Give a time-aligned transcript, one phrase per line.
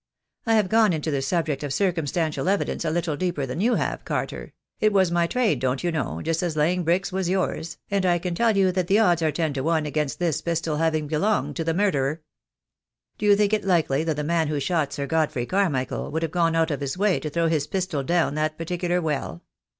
[0.47, 3.75] I have gone into the subject of circum stantial evidence a little deeper than you
[3.75, 7.77] have, Carter; it was my trade, don't you know, just as laying bricks was yours,
[7.91, 10.77] and I can tell you that the odds are ten to one against this pistol
[10.77, 12.23] having belonged to the murderer.
[13.19, 16.23] Do you think it likely that the man who shot Sir God frey Carmichael would
[16.23, 19.43] have gone out of his way to throw his pistol down that particular well?"